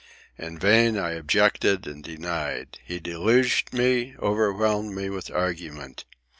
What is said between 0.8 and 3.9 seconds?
I objected and denied. He deluged